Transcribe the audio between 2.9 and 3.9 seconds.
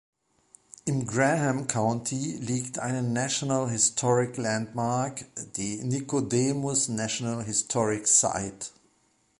National